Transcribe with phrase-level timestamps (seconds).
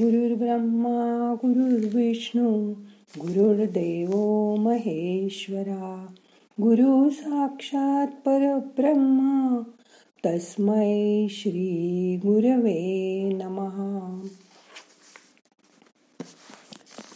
[0.00, 2.72] गुरुर्ब्रह्मा गुरुर्विष्णू
[3.18, 4.16] गुरुर्देव
[4.54, 6.06] महेश्वरा.
[6.62, 9.62] गुरु साक्षात परब्रह्मा
[10.26, 14.26] तस्मै श्री गुरवे नमहा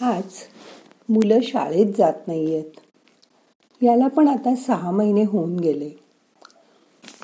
[0.01, 0.33] आज
[1.09, 2.71] मुलं शाळेत जात नाहीयेत.
[3.83, 5.91] याला पण आता सहा महिने होऊन गेले.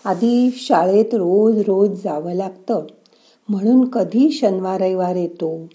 [0.05, 2.87] आधी शाळेत रोज रोज जावं लागतं.
[3.49, 5.67] म्हणून कधी शनिवार रविवार येतो?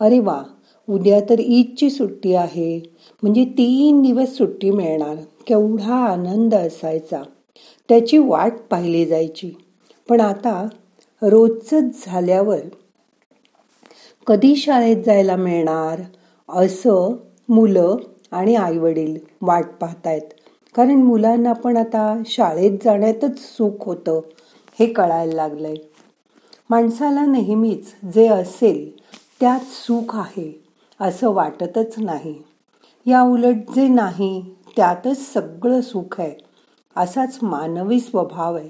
[0.00, 0.42] अरे वा
[0.88, 2.82] उद्या तर ईदची सुट्टी आहे.
[3.22, 5.14] म्हणजे तीन दिवस सुट्टी मिळणार.
[5.46, 7.22] केवढा आनंद असायचा.
[7.88, 9.52] त्याची वाट पाहिली जायची.
[10.08, 10.68] पण आता
[11.22, 12.60] रोजच झाल्यावर
[14.26, 16.00] कधी शाळेत जायला मिळणार?
[16.48, 17.16] असं
[17.48, 17.96] मुलं
[18.32, 20.22] आणि आई वडील वाट पाहतायत.
[20.74, 24.20] कारण मुलांना पण आता शाळेत जाण्यातच सुख होतं
[24.78, 25.74] हे कळायला लागलंय.
[26.70, 29.00] माणसाला नेहमीच जे असेल
[29.40, 30.64] त्यात सुख आहे
[31.00, 32.42] असं वाटतच नाही.
[33.06, 36.34] या उलट जे नाही त्यातच सगळं सुख आहे
[36.96, 38.68] असाच मानवी स्वभाव आहे.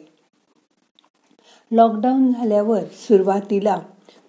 [1.73, 3.81] लॉकडाऊन झाल्यावर सुरुवातीला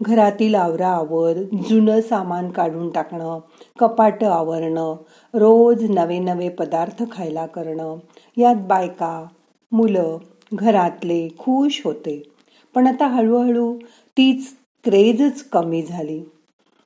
[0.01, 1.33] घरातील आवराआवर
[1.69, 3.39] जुनं सामान काढून टाकणं
[3.79, 4.95] कपाट आवरणं
[5.33, 7.97] रोज नवे नवे पदार्थ खायला करणं
[8.37, 9.25] यात बायका
[9.71, 10.17] मुलं
[10.53, 12.34] घरातले खुश होते.
[12.75, 13.77] पण आता हळूहळू
[14.17, 14.47] तीच
[14.83, 16.21] क्रेजच कमी झाली.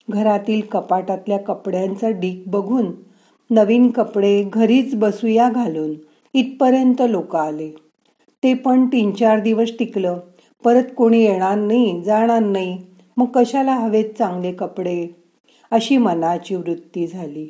[0.09, 2.91] घरातील कपाटातल्या कपड्यांचा डीक बघून
[3.49, 5.93] नवीन कपडे घरीच बसूया घालून
[6.33, 7.69] इथपर्यंत लोक आले.
[8.43, 10.19] ते पण तीन चार दिवस टिकलं.
[10.63, 12.77] परत कोणी येणार नाही जाणार नाही.
[13.17, 15.07] मग कशाला हवेत चांगले कपडे?
[15.71, 17.47] अशी मनाची वृत्ती झाली.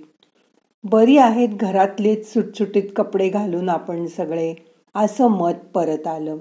[0.83, 4.55] बरी आहेत घरातलेच सुटसुटीत कपडे घालून आपण सगळे.
[4.95, 6.37] असं मत परत आलं.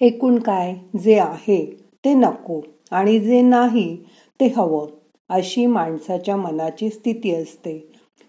[0.00, 1.64] एकूण काय जे आहे
[2.04, 3.96] ते नको आणि जे नाही
[4.40, 4.86] ते हवं
[5.28, 7.78] अशी माणसाच्या मनाची स्थिती असते.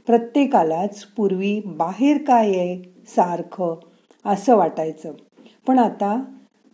[0.08, 2.82] प्रत्येकालाच पूर्वी बाहेर काय आहे
[3.16, 3.76] सारखं
[4.26, 5.12] असं वाटायचं.
[5.68, 6.16] पण आता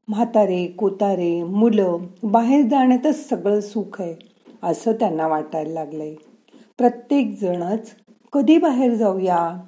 [0.07, 4.15] म्हातारे कोतारे मुलं बाहेर जाण्यातच सगळं सुख आहे
[4.63, 6.13] असं त्यांना वाटायला लागलंय.
[6.77, 7.91] प्रत्येक जणच
[8.33, 9.61] कधी बाहेर जाऊया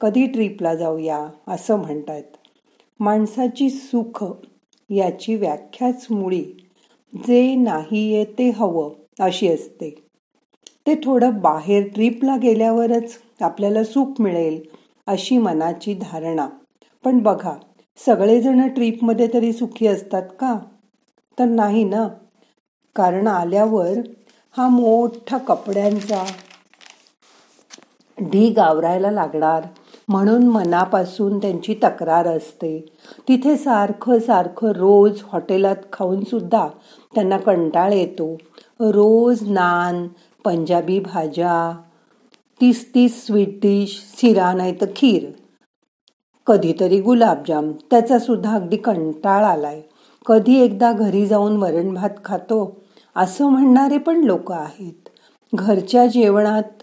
[0.00, 2.22] कधी ट्रिपला जाऊया असं म्हणतात.
[3.00, 4.24] माणसाची सुख
[4.90, 6.42] याची व्याख्याच मुळी.
[7.12, 8.90] जे नाहीये ते हवं
[9.20, 9.90] अशी असते.
[10.86, 14.60] ते थोडं बाहेर ट्रिपला गेल्यावरच आपल्याला सुख मिळेल
[15.06, 16.48] अशी मनाची धारणा.
[17.04, 17.54] पण बघा
[17.98, 20.58] सगळेजण ट्रिपमध्ये तरी सुखी असतात का?
[21.38, 22.08] तर नाही ना.
[22.96, 23.98] कारण आल्यावर
[24.54, 26.24] हा मोठा कपड्यांचा
[28.18, 29.62] ढीग आवरायला लागणार.
[30.10, 32.94] म्हणून मनापासून त्यांची तक्रार असते.
[33.28, 36.68] तिथे सारखं सारखं रोज हॉटेलात खाऊनसुद्धा
[37.14, 38.34] त्यांना कंटाळ येतो.
[38.80, 40.06] रोज नान
[40.44, 41.72] पंजाबी भाज्या
[42.60, 45.30] तीस तीस स्वीट डिश शिरा नाही तर खीर.
[46.46, 49.80] कधीतरी गुलाबजाम त्याचा सुद्धा अगदी कंटाळ आलाय.
[50.26, 52.82] कधी एकदा घरी जाऊन वरण भात खातो
[53.16, 55.08] असं म्हणणारे पण लोक आहेत.
[55.54, 56.82] घरच्या जेवणात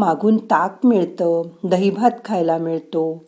[0.00, 3.24] मागून ताक मिळतं दहीभात खायला मिळतो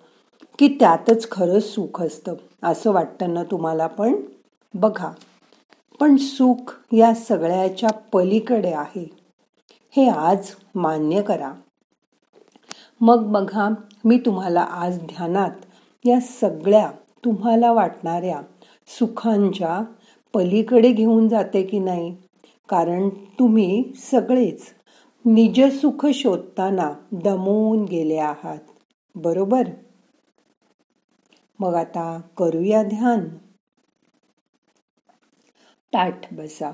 [0.59, 4.15] की त्यातच खरंच सुख असतं असं वाटतं ना तुम्हाला पण?
[4.75, 5.11] बघा.
[6.01, 9.11] पण सुख या सगळ्याच्या पलीकडे आहे.
[9.97, 11.53] हे आज मान्य करा.
[13.01, 13.69] मग बघा
[14.05, 15.51] मी तुम्हाला आज ध्यानात
[16.05, 16.91] या सगळ्या
[17.25, 18.41] तुम्हाला वाटणाऱ्या
[18.87, 19.83] सुखांच्या
[20.35, 22.17] पलीकडे घेऊन जाते की नाही?
[22.69, 24.63] कारण तुम्ही सगळेच
[25.25, 28.59] निजसुख शोधताना दमून गेले आहात.
[29.15, 29.63] बरोबर?
[31.59, 33.29] मग आता करूया ध्यान.
[35.95, 36.73] ताठ बसा.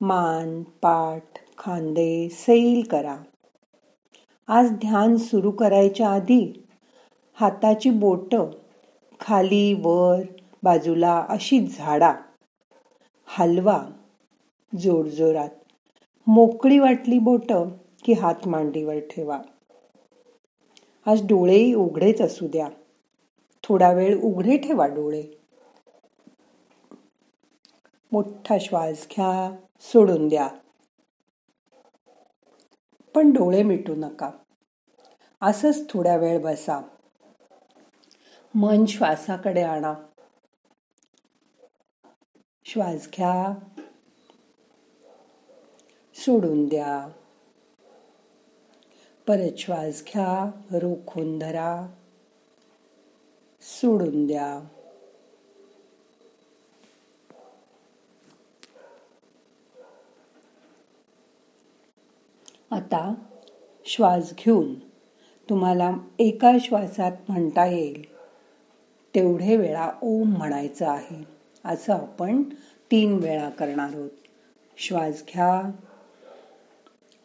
[0.00, 1.24] मान पाठ
[1.58, 3.16] खांदे सैल करा.
[4.46, 6.66] आज ध्यान सुरू करायच्या आधी
[7.34, 8.34] हाताची बोट
[9.20, 10.20] खाली वर
[10.62, 12.14] बाजूला अशी झाडा.
[13.26, 13.88] हलवा
[14.78, 15.65] जोरजोरात.
[16.26, 17.52] मोकळी वाटली बोट
[18.04, 19.42] की हात मांडीवर ठेवा.
[21.06, 22.68] आज डोळेही उघडेच असू द्या.
[23.62, 25.22] थोडा वेळ उघडे ठेवा डोळे.
[28.12, 30.48] मोठा श्वास घ्या सोडून द्या.
[33.14, 34.30] पण डोळे मिटू नका.
[35.42, 36.80] असंच थोड्या वेळ बसा.
[38.54, 39.94] मन श्वासाकडे आणा.
[42.64, 43.54] श्वास घ्या
[46.26, 47.08] सोडून द्या.
[49.26, 51.86] परत श्वास घ्या रोखून धरा.
[53.60, 54.60] सोडून द्या.
[62.70, 63.14] आता
[63.84, 64.74] श्वास घेऊन
[65.50, 68.16] तुम्हाला एका श्वासात म्हणता येईल
[69.14, 71.26] तेवढे वेळा ओम म्हणायचं आहे.
[71.64, 72.42] असं आपण
[72.90, 74.10] तीन वेळा करणार आहोत.
[74.76, 75.70] श्वास घ्या.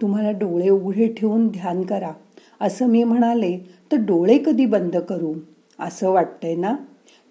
[0.00, 2.12] तुम्हाला डोळे उघडे ठेवून ध्यान करा.
[2.60, 3.58] असं मी म्हणाले
[3.92, 5.34] तर डोळे कधी बंद करू?
[5.78, 6.76] असं वाटतंय ना?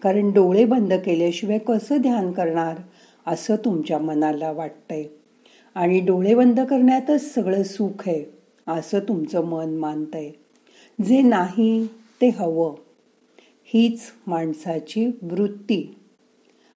[0.02, 2.76] कारण डोळे बंद केल्याशिवाय कसं ध्यान करणार?
[3.28, 5.04] असं तुमच्या मनाला वाटतंय.
[5.76, 8.24] आणि डोळे बंद करण्यातच सगळं सुख आहे
[8.68, 10.32] असं तुमचं मन मानतंय.
[11.04, 11.88] जे नाही
[12.22, 12.76] ते हवं.
[13.66, 16.00] हीच माणसाची वृत्ती.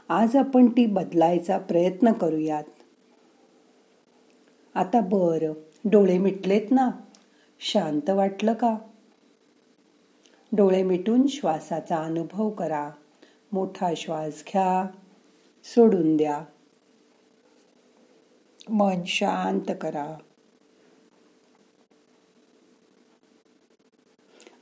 [0.09, 2.63] आज आपण ती बदलायचा प्रयत्न करूयात.
[4.75, 5.53] आता बरं.
[5.91, 6.91] डोळे मिटलेत ना?
[7.59, 8.77] शांत वाटलं का?
[10.51, 12.91] डोळे मिटून श्वासाचा अनुभव करा.
[13.51, 14.87] मोठा श्वास घ्या.
[15.63, 16.45] सोडून द्या.
[18.69, 20.17] मन शांत करा.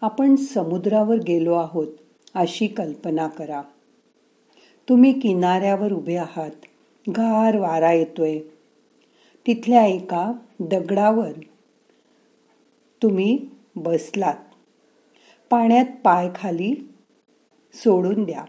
[0.02, 1.88] आपण समुद्रावर गेलो आहोत
[2.34, 3.62] अशी कल्पना करा.
[4.90, 6.52] तुम्ही किनाऱ्यावर उभे आहात.
[7.10, 8.40] गार वारा येतोय.
[9.48, 11.32] तिथल्या एका दगडावर
[13.04, 14.36] तुम्ही बसलात.
[15.50, 16.94] पाण्यात पाय खाली
[17.74, 18.46] सोडून द्या.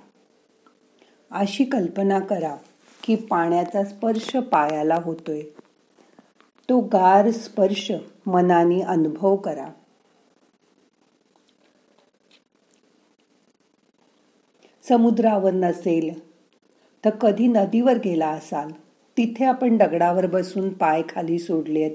[1.31, 2.57] अशी कल्पना करा
[3.03, 5.43] की पाण्याचा स्पर्श पायाला होतोय.
[6.69, 7.93] तो गार स्पर्श
[8.27, 9.69] मनाने अनुभव करा.
[14.89, 16.31] समुद्रावर नसेल
[17.05, 18.71] तर कधी नदीवर गेला असाल.
[19.19, 21.91] तिथे आपण दगडावर बसून पाय खाली सोडलेत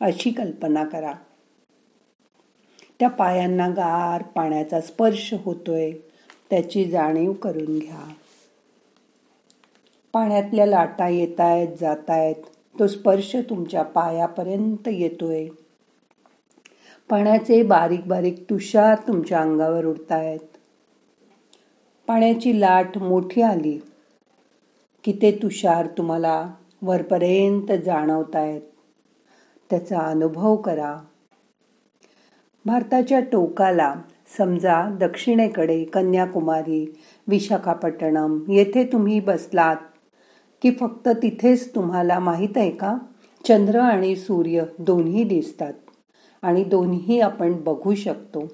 [0.00, 1.12] अशी कल्पना करा.
[3.00, 5.92] त्या पायांना गार पाण्याचा स्पर्श होतोय
[6.50, 8.12] त्याची जाणीव करून घ्या.
[10.12, 12.34] पाण्यातल्या लाटा येत आहेत जात आहेत
[12.78, 15.48] तो स्पर्श तुमच्या पायापर्यंत येतोय.
[17.10, 20.56] पाण्याचे बारीक बारीक तुषार तुमच्या अंगावर उडतायत.
[22.06, 23.78] पाण्याची लाट मोठी आली.
[25.06, 28.60] की ते तुषार तुम्हाला वरपर्यंत जाणवतायत?
[29.70, 30.98] त्याचा अनुभव करा.
[32.66, 33.94] भारताच्या टोकाला
[34.38, 36.98] समजा दक्षिणेकडे कन्याकुमारी
[37.28, 39.76] विशाखापट्टणम येथे तुम्ही बसलात
[40.62, 42.98] की फक्त तिथेच तुम्हाला माहीत आहे का?
[43.48, 45.72] चंद्र आणि सूर्य दोन्ही दिसतात
[46.42, 48.48] आणि दोन्ही आपण बघू शकतो.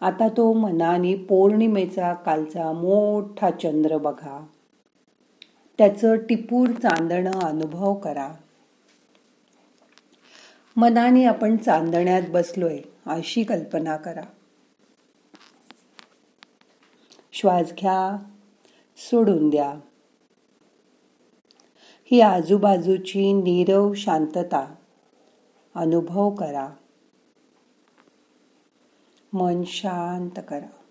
[0.00, 4.46] आता तो मनाने पौर्णिमेचा कालचा मोठा चंद्र बघा.
[5.78, 8.32] त्याचं टिपूर चांदणं अनुभव करा.
[10.76, 14.22] मनाने आपण चांदण्यात बसलोय अशी कल्पना करा.
[17.32, 18.30] श्वास घ्या
[18.96, 19.74] सोडून द्या.
[22.04, 24.74] ही आजूबाजूची नीरव शांतता
[25.74, 26.68] अनुभव करा.
[29.32, 30.81] मन शांत करा.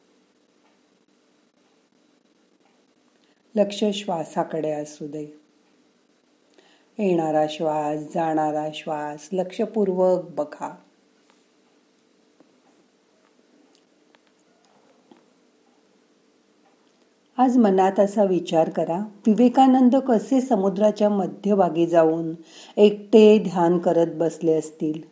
[3.56, 5.24] लक्ष श्वासाकडे असू दे.
[7.00, 10.76] येणारा श्वास जाणारा श्वास लक्षपूर्वक बघा.
[17.38, 22.36] आज मनात असा विचार करा विवेकानंद कसे समुद्राच्या मध्यभागी जाऊन
[22.78, 25.10] एकटे ध्यान करत बसले असतील?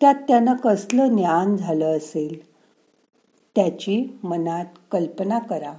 [0.00, 2.50] त्यात त्यांना कसलं ज्ञान झालं असेल?
[3.56, 5.78] त्याची मनात कल्पना करा.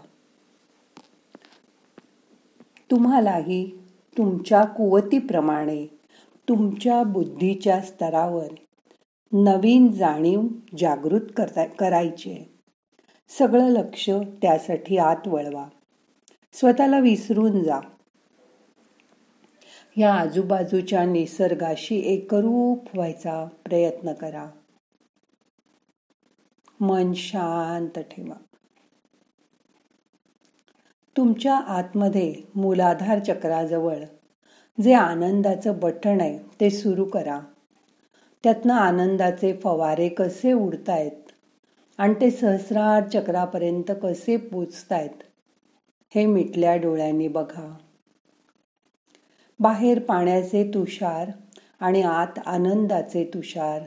[2.91, 3.71] तुम्हालाही
[4.17, 5.85] तुमच्या कुवतीप्रमाणे
[6.49, 8.47] तुमच्या बुद्धीच्या स्तरावर
[9.33, 10.41] नवीन जाणीव
[10.77, 12.51] जागृत करता करायची.
[13.29, 14.09] सगळं लक्ष
[14.41, 15.67] त्यासाठी आत वळवा.
[16.53, 17.79] स्वतःला विसरून जा.
[19.97, 24.45] या आजूबाजूच्या निसर्गाशी एकरूप व्हायचा प्रयत्न करा.
[26.79, 28.50] मन शांत ठेवा.
[31.17, 33.97] तुमच्या आतमध्ये मूलाधार चक्राजवळ
[34.83, 37.39] जे आनंदाचं बटण आहे ते सुरू करा.
[38.43, 41.31] त्यातनं आनंदाचे फवारे कसे उडतायत
[41.97, 45.23] आणि ते सहस्रार चक्रापर्यंत कसे पोचतायत
[46.15, 47.77] हे मिटल्या डोळ्यांनी बघा.
[49.59, 51.31] बाहेर पाण्याचे तुषार
[51.79, 53.81] आणि आत आनंदाचे तुषार.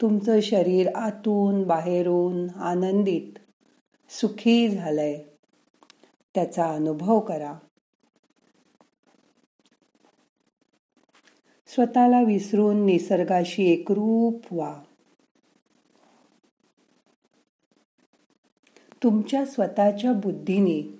[0.00, 3.38] तुमचं शरीर आतून बाहेरून आनंदित
[4.10, 5.22] सुखी झालंय.
[6.34, 7.58] त्याचा अनुभव करा.
[11.66, 14.82] स्वतःला विसरून निसर्गाशी एकरूप व्हा.
[19.02, 20.98] तुमच्या स्वतःच्या बुद्धीने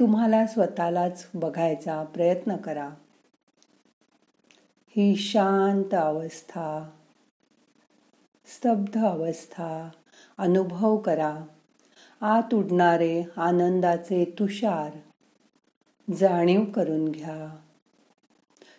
[0.00, 2.90] तुम्हाला स्वतःलाच बघायचा प्रयत्न करा.
[4.88, 6.90] ही शांत अवस्था
[8.46, 9.88] स्तब्ध अवस्था
[10.38, 11.46] अनुभव करा.
[12.20, 14.90] आत उडणारे आनंदाचे तुषार.
[16.12, 17.56] जाणीव करून घ्या.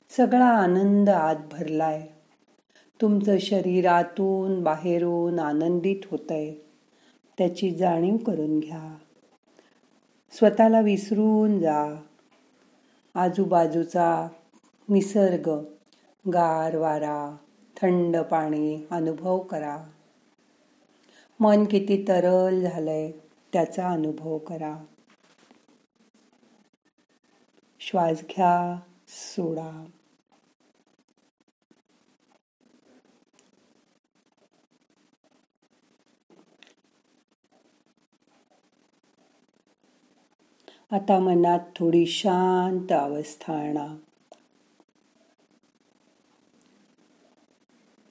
[0.10, 2.08] सगळा आनंद आत भरलाय.
[3.02, 6.54] तुमचं शरीर आतून बाहेरून आनंदित होतंय.
[7.38, 8.98] त्याची जाणीव करून घ्या.
[10.32, 12.02] स्वतःला विसरून जा.
[13.16, 14.28] आजूबाजूचा
[14.90, 15.50] निसर्ग
[16.34, 17.38] गार वारा
[17.82, 19.78] थंड पाणी अनुभव करा.
[21.40, 23.12] मन किती तरल झालंय.
[23.54, 24.86] त्याचा अनुभव करा.
[27.80, 29.86] श्वास घ्या सोडा.
[40.92, 43.98] आता मनात थोडी शांत अवस्था आणा.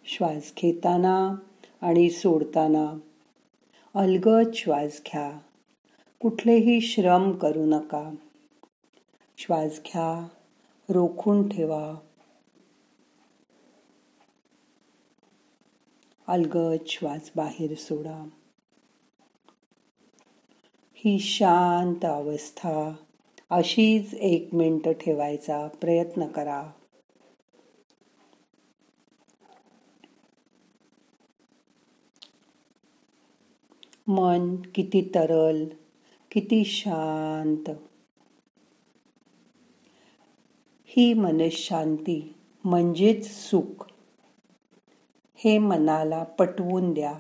[0.05, 1.35] श्वास घेताना
[1.81, 3.06] आणि सोडताना
[3.97, 5.39] अलगद श्वास घ्या.
[6.21, 8.15] कुठलेही श्रम करू नका.
[9.39, 10.29] श्वास घ्या.
[10.89, 11.95] रोखून ठेवा.
[16.27, 18.29] अलगद श्वास बाहेर सोडा.
[20.95, 22.93] ही शांत अवस्था.
[23.51, 26.71] अशीच एक मिनटं ठेवायचा प्रयत्न करा.
[34.17, 35.65] मन किती तरल
[36.31, 37.71] किती शांत.
[40.87, 43.87] ही मनशांती म्हणजेच सुख.
[45.35, 47.15] हे मनाला पटवून द्या.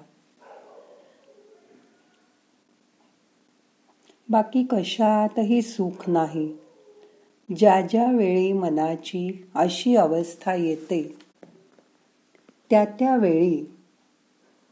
[4.28, 6.56] बाकी कशातही सुख नाही.
[7.56, 11.18] ज्या ज्या वेळी मनाची अशी अवस्था येते
[12.70, 13.64] त्या त्या वेळी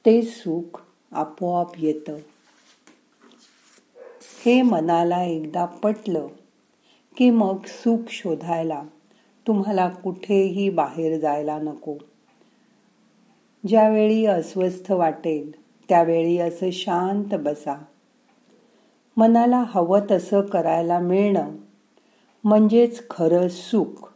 [0.07, 0.84] ते सुख
[1.15, 2.17] आपोआप येतं.
[4.45, 6.27] हे मनाला एकदा पटलं
[7.17, 8.83] की मग सुख शोधायला
[9.47, 11.97] तुम्हाला कुठेही बाहेर जायला नको.
[13.69, 17.85] ज्यावेळी अस्वस्थ वाटेल त्यावेळी असं शांत बसा.
[19.17, 21.51] मनाला हवं तसं करायला मिळणं
[22.45, 24.13] म्हणजेच खरं सुख.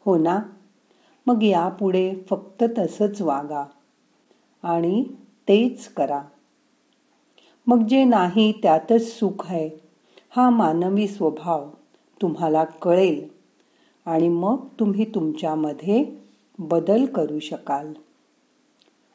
[0.00, 0.38] हो ना?
[1.26, 3.64] मग यापुढे फक्त तसंच वागा.
[4.62, 5.04] आणि
[5.48, 6.22] तेच करा.
[7.66, 9.70] मग जे नाही त्यातच सुख आहे
[10.30, 11.70] हा मानवी स्वभाव
[12.22, 13.28] तुम्हाला कळेल
[14.06, 16.04] आणि मग तुम्ही तुमच्यामध्ये
[16.58, 17.92] बदल करू शकाल.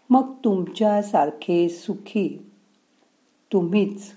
[0.09, 2.51] मग तुमच्यासारखे सुखी
[3.53, 4.11] तुम्हीच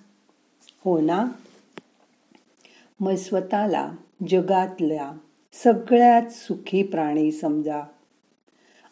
[0.84, 1.26] हो ना?
[3.00, 3.92] मग स्वतःला
[4.28, 5.12] जगातल्या
[5.52, 7.82] सगळ्यात सुखी प्राणी समजा.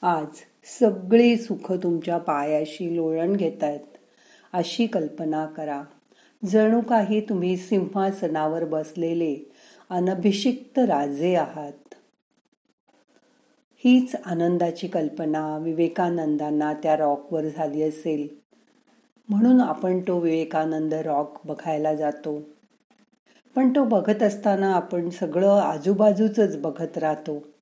[0.02, 0.28] आज
[0.64, 3.96] सगळी सुख तुमच्या पायाशी लोळण घेत आहेत
[4.52, 5.82] अशी कल्पना करा.
[6.44, 9.52] जणू काही तुम्ही सिंहासनावर बसलेले
[9.90, 11.94] अनभिषिक्त राजे आहात.
[13.76, 18.28] हीच आनंदाची कल्पना विवेकानंदांना त्या रॉकवर झाली असेल.
[19.28, 22.42] म्हणून आपण तो विवेकानंद रॉक बघायला जातो.
[23.54, 27.53] पण तो बघत असताना आपण सगळं आजूबाजूच बघत राहतो.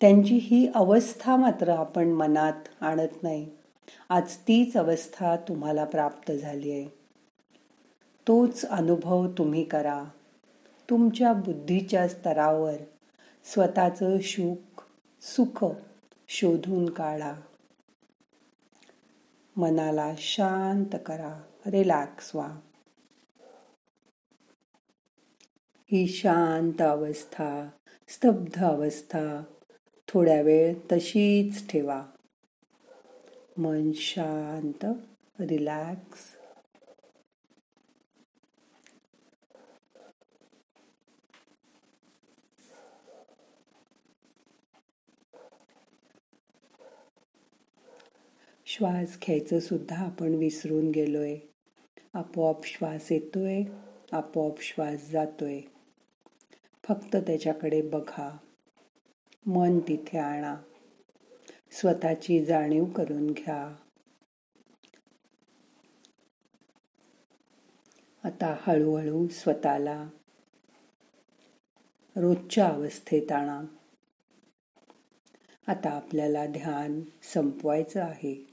[0.00, 3.50] त्यांची ही अवस्था मात्र आपण मनात आणत नाही.
[4.08, 6.88] आज तीच अवस्था तुम्हाला प्राप्त झाली आहे.
[8.28, 10.04] तोच अनुभव तुम्ही करा.
[10.90, 12.74] तुमच्या बुद्धीच्या स्तरावर
[13.44, 14.82] स्वतःचं सुख
[15.22, 15.64] सुख
[16.28, 17.34] शोधून काढा.
[19.56, 21.42] मनाला शांत करा.
[21.66, 22.60] रिलॅक्स व्हा.
[25.92, 27.68] ही शांत अवस्था
[28.08, 29.42] स्तब्ध अवस्था
[30.12, 32.06] थोड्या वेळ तशीच ठेवा.
[33.58, 34.84] मन शांत
[35.40, 36.36] रिलॅक्स
[48.66, 51.36] श्वास घ्यायचं सुद्धा आपण विसरून गेलोय.
[52.14, 53.62] आपोआप श्वास येतोय
[54.12, 55.60] आपोआप श्वास जातोय.
[56.88, 58.36] फक्त त्याच्याकडे बघा.
[59.54, 60.56] मन तिथे आणा.
[61.70, 63.76] स्वतःची जाणीव करून घ्या.
[68.24, 70.08] आता हळूहळू स्वतःला
[72.16, 73.62] रोजच्या अवस्थेत आणा.
[75.66, 78.46] आता आपल्याला ध्यान संपवायचं आहे.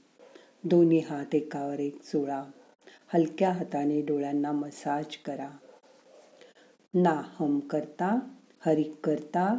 [0.64, 2.44] दोन्ही हात एकावर एक चोळा
[3.14, 5.50] हलक्या हाताने डोळ्यांना मसाज करा.
[6.94, 8.18] नाहम करता
[8.60, 9.58] हरिक करता